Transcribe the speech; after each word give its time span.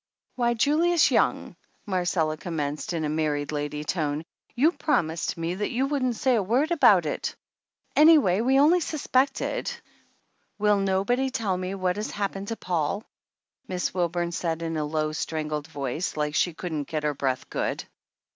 "Why, 0.35 0.55
Julius 0.55 1.11
Young," 1.11 1.55
Marcella 1.85 2.35
commenced 2.35 2.91
in 2.91 3.05
a 3.05 3.07
married 3.09 3.51
lady 3.51 3.83
tone, 3.83 4.23
"you 4.55 4.71
promised 4.71 5.37
me 5.37 5.53
that 5.53 5.69
you 5.69 5.85
wouldn't 5.85 6.15
say 6.15 6.33
a 6.33 6.41
word 6.41 6.71
about 6.71 7.05
it; 7.05 7.35
anyway 7.95 8.41
we 8.41 8.57
only 8.59 8.79
suspected 8.79 9.71
"Will 10.57 10.79
nobody 10.79 11.29
tell 11.29 11.55
me 11.55 11.75
what 11.75 11.97
has 11.97 12.09
happened 12.09 12.47
to 12.47 12.55
Paul?" 12.55 13.03
Miss 13.67 13.93
Wilburn 13.93 14.31
said 14.31 14.63
in 14.63 14.75
a 14.75 14.85
low, 14.85 15.11
strangled 15.11 15.67
voice, 15.67 16.17
like 16.17 16.33
she 16.33 16.55
couldn't 16.55 16.87
get 16.87 17.03
her 17.03 17.13
breath 17.13 17.47
good. 17.51 17.83